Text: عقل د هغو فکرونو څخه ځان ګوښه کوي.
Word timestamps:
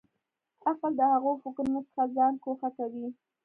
عقل 0.69 0.91
د 0.99 1.01
هغو 1.13 1.31
فکرونو 1.43 1.79
څخه 1.87 2.03
ځان 2.15 2.33
ګوښه 2.43 2.69
کوي. 2.77 3.07